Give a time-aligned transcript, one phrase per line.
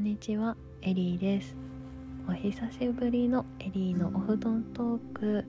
[0.00, 1.54] んにちはエリーです。
[2.26, 5.44] お久しぶりのエリーのお布団トーク、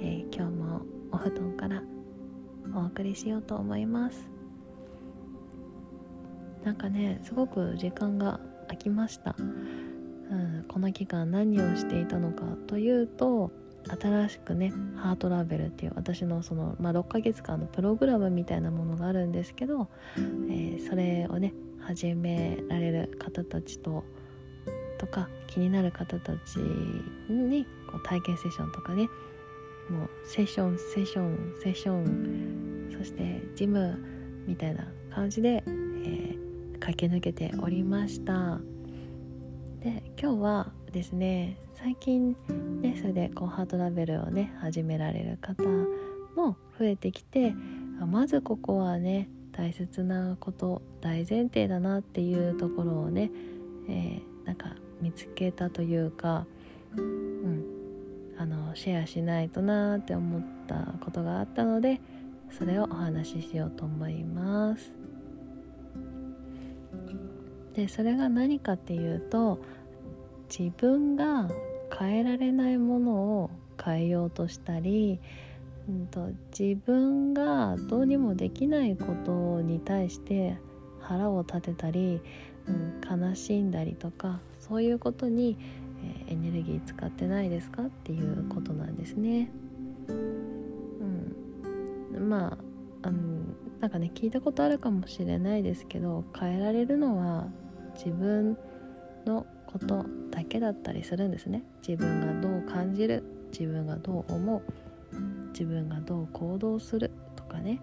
[0.00, 1.82] えー、今日もお布団から
[2.76, 4.30] お送りしようと思います。
[6.62, 13.50] なんかねすごく時間が空きました、うん、この期間何をしていたのかというと
[14.00, 21.52] 新しくねハートラベルっていう私のその、まあ、6ヶ月間のプログラムみたいなものがあるんですけど、えー、それをね
[21.86, 24.04] 始められる方たちと
[24.98, 29.08] とか気になる方たちにこう体験セッションとかね
[29.90, 33.98] もうセッションセッションセッションそしてジム
[34.46, 38.60] みたいな感じで、えー、駆け抜けておりました。
[39.80, 42.36] で今日はですね最近
[42.80, 45.64] ねそれでこうハートラベルをね始められる方
[46.36, 47.52] も増えてきて
[48.06, 53.30] まずここはね大切なこと大前提だなっていうところをね、
[53.88, 56.46] えー、なんか見つけたというか、
[56.96, 57.64] うん、
[58.38, 62.00] あのシェアしないとなって思ったことがあったので
[62.50, 64.92] それをお話ししようと思います。
[67.74, 69.58] でそれが何かっていうと
[70.48, 71.48] 自分が
[71.98, 73.50] 変えられないものを
[73.82, 75.20] 変えようとしたり
[75.88, 80.56] うんと、自分がどうにもできないことに対して
[81.00, 82.20] 腹を立てたり、
[82.66, 85.56] うん、悲しんだりとかそういうことに、
[86.26, 89.50] えー、エネルギー使ってないですかっていうことなんですね。
[90.08, 90.12] う
[92.18, 92.58] ん、ま
[93.02, 97.48] あ、うん、なんかね聞いたことあるかもしれないですけど変えられるのは
[97.96, 98.56] 自分
[99.26, 101.64] のことだけだったりするんですね。
[101.86, 104.62] 自分がどう感じる自分がどう思う
[105.52, 107.80] 自分がどう行動するとかね。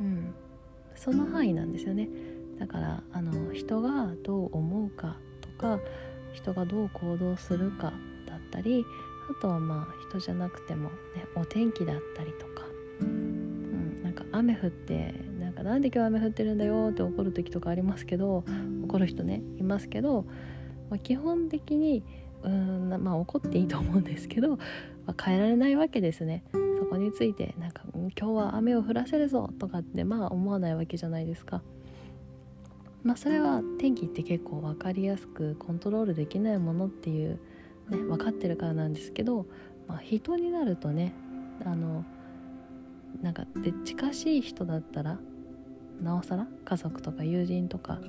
[0.00, 0.34] うん。
[0.94, 2.08] その範囲なんですよね。
[2.58, 5.80] だからあの人がどう思うかとか
[6.32, 7.92] 人がどう行動するか
[8.26, 8.84] だったり
[9.38, 12.64] あとはまあ人じゃなくても、ね、お天気だったりとか、
[13.00, 18.44] うん、なんか雨降ってなんかなんで今日雨降ってるんだよって怒る時とかありますけど
[18.84, 20.24] 怒る人ねいますけど、
[20.90, 22.04] まあ、基本的に
[22.44, 24.58] うんまあ怒っていいと思うんですけど
[25.06, 26.44] まあ、変えられないわけですね。
[26.78, 31.62] そこについてなんか今日は雨を降らせるぞとかってまあ思わないわけじゃないですか。
[33.02, 37.38] まあそれは天気って結構分かりやすくコントロールできないものっていう
[37.90, 39.46] ね分かってるからなんですけど、
[39.86, 41.12] まあ、人になるとね
[41.64, 42.04] あの
[43.22, 45.18] なんかで近しい人だったら
[46.02, 48.00] なおさら家族とか友人とか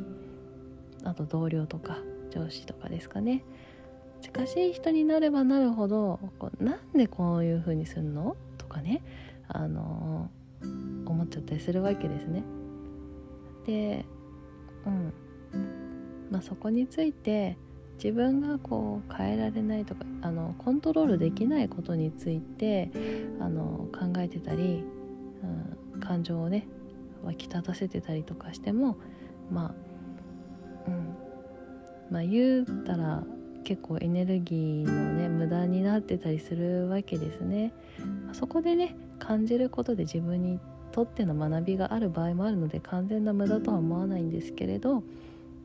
[1.04, 1.98] あと同僚とか
[2.32, 3.44] 上司とかですかね。
[4.26, 8.36] 近しい人になればなるほどこうなんでこういう風にすんの？
[8.58, 9.04] とかね
[9.48, 12.44] あのー、思っちゃったりするわけですね。
[13.68, 14.04] で
[14.86, 15.14] うん。
[16.32, 17.56] まあそこについて
[18.04, 22.90] 自分がこう変えられないとかあのコントロールできないことについて
[23.40, 24.84] あの考えてたり、
[25.94, 26.68] うん、感情をね
[27.24, 28.98] 湧き立たせてたりとかしても
[29.52, 31.16] まあうん。
[32.10, 33.24] まあ言うたら
[33.66, 37.74] 結構エネルギーのね無駄になってたりするわけですね。
[38.32, 40.60] そこでね感じることで自分に
[40.92, 45.04] とっての学びがある場合もあるので完全な無駄とは思わないんですけれど、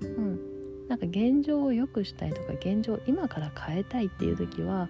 [0.00, 0.40] うん、
[0.88, 4.88] なんか現状を良くしたいとか現状を今から変えたいっていう時は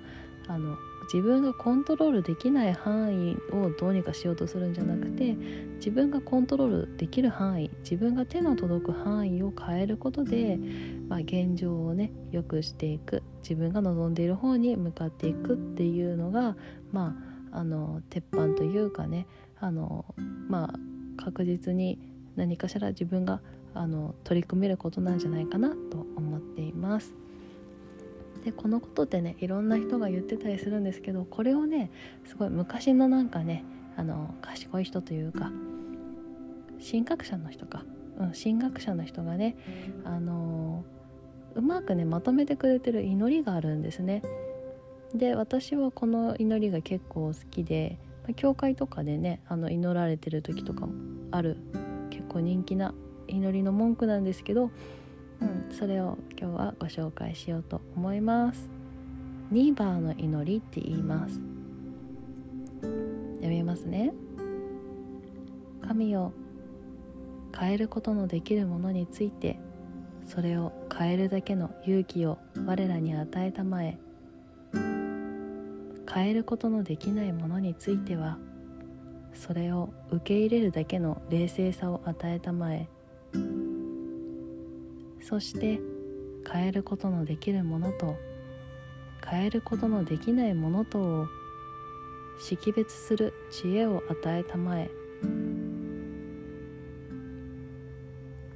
[0.49, 0.79] あの
[1.13, 5.35] 自分がコントロールできない範囲をどうにかしようとするんじゃなくて
[5.79, 10.57] 自分がコントロールできる範囲自分が手の届く範囲を変えることで、
[11.09, 16.57] まあ、現状をね良くしていく自分が望んでいる方に向かっていくっていうのが
[16.93, 17.17] ま
[17.53, 19.27] ああの鉄板というかね
[19.59, 20.05] あの
[20.49, 20.79] まあ
[21.21, 21.99] 確実に
[22.37, 23.41] 何かしら自分が
[23.75, 27.15] あの取り組めることなんじゃないかなと思っています。
[28.45, 31.91] でこのことってねいろんな人が言ってたりするんですけどこれをね
[32.27, 33.65] すごい昔のなんかね
[33.97, 35.51] あの賢い人というか
[36.81, 37.85] 神学者の人か、
[38.19, 39.57] うん、神学者の人がね
[40.05, 40.85] あの
[41.55, 44.23] うまくねまとめてくれてる祈りがあるんですね。
[45.15, 47.99] で私はこの祈りが結構好きで、
[48.37, 50.93] 教会とかでねあの祈られてる時とかも
[51.33, 51.57] ある
[52.11, 52.95] 結構人気な
[53.27, 54.71] 祈りの文句なんですけど
[55.41, 58.69] うん、それを今日はご紹介しようと思います。
[59.51, 61.41] ニーバーの祈りって言います。
[63.37, 64.13] 読みますね。
[65.83, 66.33] 神を
[67.59, 69.59] 変えることのできるものについて
[70.27, 73.99] それを変えるだけの勇気を我らに与えたまえ。
[76.13, 78.39] 変えることのできないものについては
[79.33, 82.89] それを受け入れるだけの冷静さを与えたまえ。
[85.21, 85.81] そして
[86.51, 88.17] 変えることのできるものと
[89.29, 91.27] 変えることのできないものとを
[92.41, 94.87] 識別する知恵を与えたまえ。
[94.87, 94.89] っ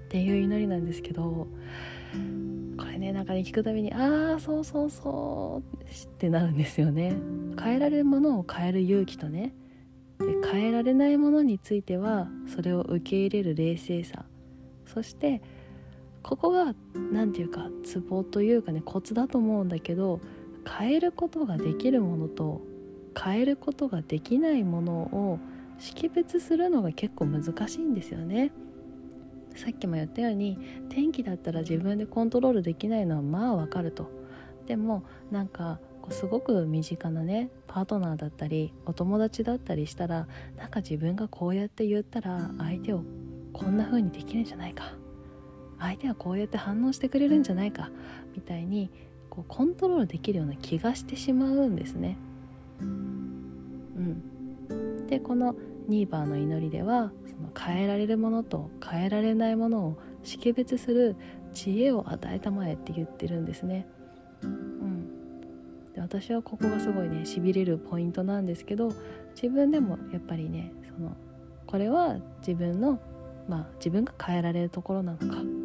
[0.09, 1.49] ていう祈りなんですけど
[2.79, 7.17] これねなんかね聞くたびに「ああそうそうそう」ってなるんですよね。
[7.61, 9.55] 変えられるものを変える勇気とね
[10.21, 14.25] で変えられないものについてはそれを受け入れる冷静さ。
[14.87, 15.43] そして
[16.25, 16.75] ここが
[17.13, 20.21] 何て言うかツボというかねコツだと思うんだけど
[20.67, 22.63] 変えることができるものと
[23.17, 25.39] 変えることができないものを
[25.79, 28.53] 識別するのが結構難しいんですよね。
[29.55, 34.11] さっきも言ったように天気だったら自分でコントロールできないのはまあわかると。
[34.67, 43.05] でもなんかこうすごく身近なねパートナーだったりお友達だったりしたらなんか自分がこうやって言ったら相手を
[43.53, 44.95] こんな風にできるんじゃないか
[45.85, 47.91] 相手はこうやって反応してくれるんじゃないか
[48.35, 48.91] みたいに
[49.31, 52.17] こうコントロールできるような気がしてしまうんですね。
[52.81, 55.55] うん、でこの
[55.89, 61.17] ニーバーの祈りではその変えられるものと変えられないものを識別する
[61.53, 63.87] 知恵を与えたまえって言ってるんですね。
[64.43, 65.09] うん、
[65.95, 68.93] で私はここがすごいねしびれるポイントなんですけど
[69.35, 71.17] 自分でもやっぱりねその
[71.67, 73.01] これは自分の
[73.49, 75.64] まあ自分が変えられるところなのか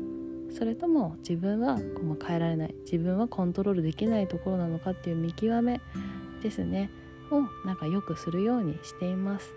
[0.51, 5.79] それとも自分はもう変えられない自分はコントロールできないところなのかっていう見極め
[6.41, 6.89] ですね。
[7.31, 9.53] をなんかよくするようにしています。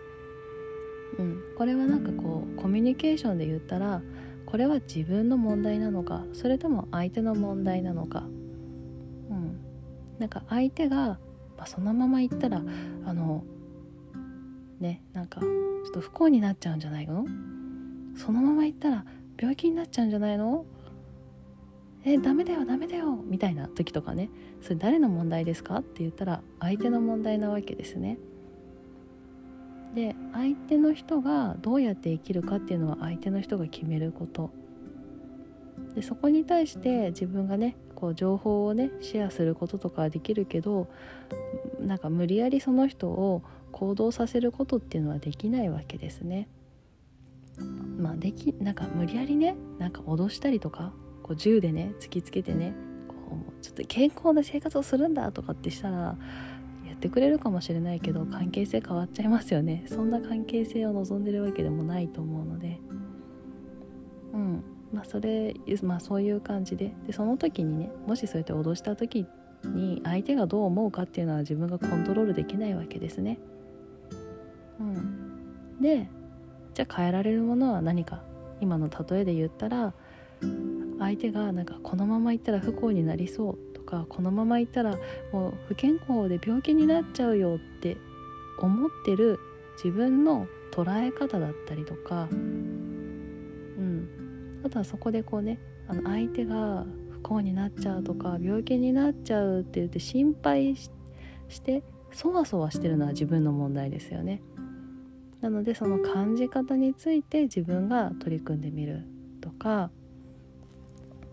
[1.18, 4.02] うん、これはなんかこうコミュニケーションで言ったら
[4.46, 8.20] これは自分の問題なのかそれとも相手の問題なのか、
[9.30, 9.58] うん、
[10.18, 11.18] なんか相手が、
[11.56, 12.62] まあ、そのまま言ったら
[13.04, 13.44] あの
[14.80, 15.48] ねなんかちょ
[15.88, 17.26] っと不幸になっちゃうんじゃないの？
[18.16, 19.04] そのまま言ったら
[19.38, 20.64] 病気になっちゃうんじゃないの？
[22.04, 23.16] えダメだよダメだよ。
[23.24, 24.28] みたいな時とかね。
[24.60, 25.76] それ誰の問題ですか？
[25.78, 28.18] って言ったら相手の問題なわけですね。
[29.94, 34.50] で相手の人がどうやって生きるかっていうのは相手の人が決めること。
[35.94, 40.88] でそこに対して自分がねこう情報をねシェアすることとかはできるけど
[41.80, 46.48] なんか無理やりその人を行動させることっていうのはできないわけですね。
[47.98, 52.74] まあできなんか無理やりねなんか脅したりとかこう銃でね突きつけてね
[53.08, 55.96] こうちょっと健康な生活をするんだとかってしたら
[56.86, 59.84] やってくれるかもしれないけど関係性変わっちゃいますよね。
[59.86, 62.80] そんな関係性を望んでるわけでもないと思うので。
[64.32, 64.64] うん。
[64.92, 66.94] まあそれまあそういう感じで。
[67.06, 69.26] でその時にねもしそうやって脅した時
[69.64, 73.38] に相手がどう思うかっていうのは自分がコントロールできないわけですね。
[74.80, 76.08] うん、で
[76.74, 78.22] じゃあ変えられるものは何か？
[78.60, 79.94] 今の例えで言ったら
[81.02, 84.96] 相手がなんかこのままいったら不幸になりそうとかこのままいったら
[85.32, 87.96] もう不健康で病気になっちゃうよって
[88.58, 89.38] 思ってる
[89.82, 94.08] 自分の捉え方だったりとか、うん、
[94.64, 95.58] あとはそこでこうね
[95.88, 100.90] あの相手が不幸になっちゃうとか病気になっちゃうって言って心配し
[101.60, 101.82] て
[102.12, 104.42] そわそわしてるのは自分の問題ですよね。
[105.40, 109.04] なのでその感じ方について自分が取り組んでみる
[109.40, 109.90] とか、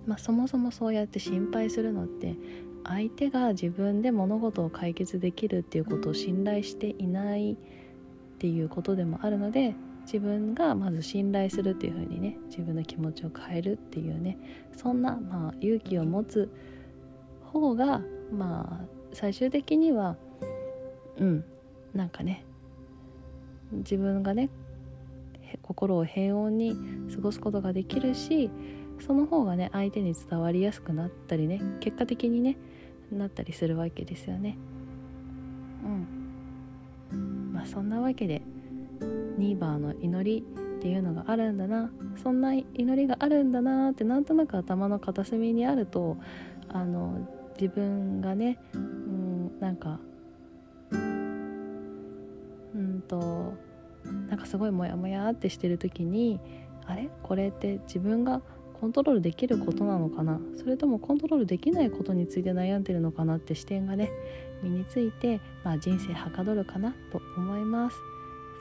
[0.08, 2.36] まあ、そもそもそうやって心配するのって
[2.84, 7.56] 相手が自分で物事を解決できるっていうことを信頼していないっ
[8.40, 14.38] ていうことでもあるので自分がまず信頼するっていう風にね自分の気持ちを変えるっていうね
[14.76, 16.50] そんな、まあ、勇気を持つ
[17.44, 18.02] 方が
[18.32, 20.16] まあ最終的には
[21.18, 21.46] うん
[21.94, 22.46] なんかね
[23.72, 24.50] 自分がね
[25.62, 26.76] 心を平穏に
[27.14, 28.50] 過ごすことができるし
[29.00, 32.58] その方がね相手に伝わりやすくなったりね結果的にね
[33.12, 34.58] なったりするわけですよね。
[37.12, 37.54] うん。
[37.54, 38.42] まあそんなわけで
[39.38, 41.90] ニーバーの祈りっていうのがあるんだな。
[42.22, 42.66] そんな祈
[42.96, 46.18] りがあるんだなってなんとなく頭の片隅にあると
[46.68, 47.28] あの
[47.60, 50.00] 自分がね、うん、なんか
[50.92, 50.98] う
[52.78, 53.54] んと
[54.30, 56.40] なんかすごいモヤモヤってしてる時に
[56.86, 57.10] あれ？
[57.24, 58.42] これって自分が
[58.80, 60.40] コントロールできることなのかな？
[60.58, 64.10] それともコントロールできないことについて悩んでるのかなって視点がね
[64.64, 67.98] 身について、まあ、人生はかどるかなと思います。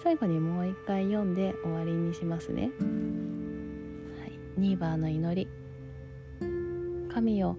[0.03, 2.71] 最後にもう一回読んで終わりにしますね、はい、
[4.57, 5.49] ニーバーの祈り。
[7.13, 7.57] 神を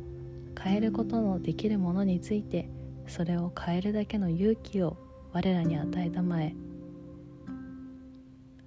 [0.57, 2.69] 変えることのできるものについて
[3.07, 4.95] それを変えるだけの勇気を
[5.33, 6.55] 我らに与えたまえ。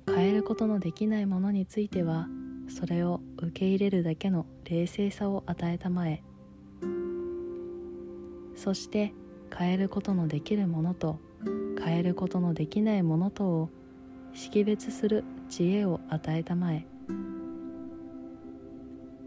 [0.07, 2.29] 変えることのできないものについては
[2.73, 6.23] それを受け入れるだけの冷静さを与えたまえ。
[8.57, 9.13] そして
[9.57, 11.19] 変えることのできるものと
[11.85, 13.71] 変えることのできないものとを
[14.33, 16.87] 識別する知恵を与えたまえ。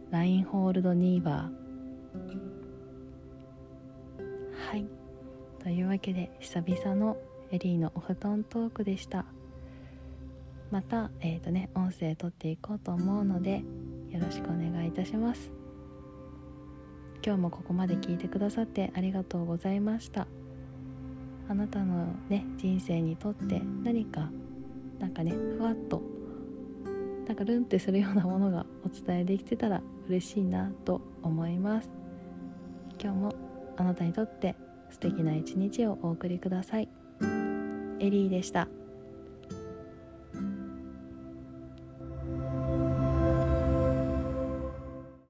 [0.10, 1.66] ラインホールドニーバー。
[4.72, 4.88] はい。
[5.62, 7.18] というわけで久々の
[7.52, 9.25] エリーのお布団トークでした。
[10.75, 13.63] またえ、ー、とね音声撮っていこうと思うので
[14.10, 15.50] よろしくお願いいたします。
[17.25, 20.27] 今日もここまで聞いてくださってありがとうございました。
[21.48, 24.29] あなたのね人生にとって何か
[25.00, 26.01] なんかねふわっと
[27.25, 31.89] なんかルンってするようなものがお伝えできてたら嬉しいなと思います。
[33.01, 33.36] 今日も
[33.77, 34.58] あなたにとって
[34.89, 36.89] 素敵な一日をお送りください。
[38.01, 38.67] エリーでした。